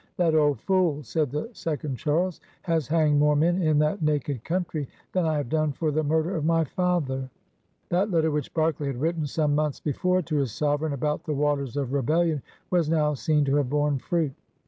"That 0.17 0.33
old 0.33 0.59
fool," 0.61 1.03
said 1.03 1.29
the 1.29 1.51
second 1.53 1.95
Charles, 1.99 2.41
"has 2.63 2.87
hanged 2.87 3.19
more 3.19 3.35
men 3.35 3.61
in 3.61 3.77
that 3.77 4.01
naked 4.01 4.43
country 4.43 4.87
than 5.11 5.27
I 5.27 5.37
have 5.37 5.47
done 5.47 5.73
for 5.73 5.91
the 5.91 6.03
murder 6.03 6.35
of 6.35 6.43
my 6.43 6.63
fatheri" 6.63 7.05
188 7.05 7.05
PIONEERS 7.05 7.05
OP 7.05 7.05
THE 7.05 7.13
OLD 7.13 7.29
SOUTH 7.51 7.89
That 7.89 8.11
letter 8.11 8.31
which 8.31 8.53
Berkeley 8.55 8.87
had 8.87 8.99
written 8.99 9.27
some 9.27 9.53
months 9.53 9.79
before 9.79 10.23
to 10.23 10.37
his 10.37 10.51
sovereign 10.51 10.93
about 10.93 11.25
the 11.25 11.33
^^ 11.33 11.35
waters 11.35 11.77
of 11.77 11.89
rebeUion" 11.89 12.41
was 12.71 12.89
now 12.89 13.13
seen 13.13 13.45
to 13.45 13.57
have 13.57 13.69
borne 13.69 13.99
fruit. 13.99 14.33